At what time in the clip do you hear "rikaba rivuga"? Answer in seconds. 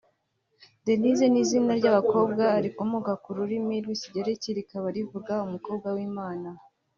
4.57-5.33